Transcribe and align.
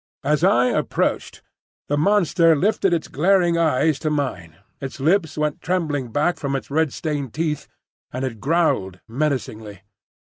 As 0.23 0.43
I 0.43 0.65
approached, 0.69 1.43
the 1.87 1.95
monster 1.95 2.55
lifted 2.55 2.91
its 2.91 3.07
glaring 3.07 3.55
eyes 3.59 3.99
to 3.99 4.09
mine, 4.09 4.55
its 4.79 4.99
lips 4.99 5.37
went 5.37 5.61
trembling 5.61 6.11
back 6.11 6.37
from 6.37 6.55
its 6.55 6.71
red 6.71 6.91
stained 6.91 7.35
teeth, 7.35 7.67
and 8.11 8.25
it 8.25 8.39
growled 8.39 8.99
menacingly. 9.07 9.81